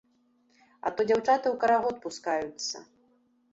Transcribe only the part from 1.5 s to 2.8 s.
ў карагод пускаюцца.